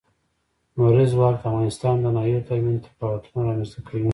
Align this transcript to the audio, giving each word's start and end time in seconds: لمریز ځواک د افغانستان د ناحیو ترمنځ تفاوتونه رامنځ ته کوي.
لمریز 0.75 1.09
ځواک 1.15 1.35
د 1.39 1.43
افغانستان 1.49 1.95
د 2.01 2.05
ناحیو 2.15 2.45
ترمنځ 2.47 2.79
تفاوتونه 2.85 3.39
رامنځ 3.47 3.69
ته 3.73 3.79
کوي. 3.87 4.07